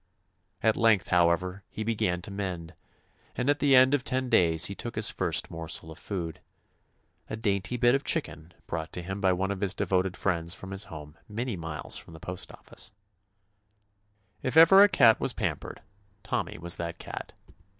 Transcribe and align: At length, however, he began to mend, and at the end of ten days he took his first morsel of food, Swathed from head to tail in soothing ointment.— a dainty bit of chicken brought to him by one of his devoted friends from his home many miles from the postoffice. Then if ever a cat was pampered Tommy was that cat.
At 0.63 0.75
length, 0.75 1.09
however, 1.09 1.63
he 1.69 1.83
began 1.83 2.23
to 2.23 2.31
mend, 2.31 2.73
and 3.35 3.51
at 3.51 3.59
the 3.59 3.75
end 3.75 3.93
of 3.93 4.03
ten 4.03 4.29
days 4.31 4.65
he 4.65 4.73
took 4.73 4.95
his 4.95 5.11
first 5.11 5.51
morsel 5.51 5.91
of 5.91 5.99
food, 5.99 6.37
Swathed 6.37 6.41
from 6.41 6.51
head 6.57 6.63
to 6.63 6.71
tail 6.71 6.81
in 6.81 6.91
soothing 6.91 7.13
ointment.— 7.13 7.29
a 7.29 7.43
dainty 7.51 7.77
bit 7.77 7.95
of 7.95 8.03
chicken 8.03 8.53
brought 8.65 8.93
to 8.93 9.03
him 9.03 9.21
by 9.21 9.31
one 9.31 9.51
of 9.51 9.61
his 9.61 9.75
devoted 9.75 10.17
friends 10.17 10.55
from 10.55 10.71
his 10.71 10.85
home 10.85 11.19
many 11.29 11.55
miles 11.55 11.99
from 11.99 12.15
the 12.15 12.19
postoffice. 12.19 12.89
Then 14.41 14.47
if 14.47 14.57
ever 14.57 14.81
a 14.81 14.89
cat 14.89 15.19
was 15.19 15.33
pampered 15.33 15.83
Tommy 16.23 16.57
was 16.57 16.77
that 16.77 16.97
cat. 16.97 17.33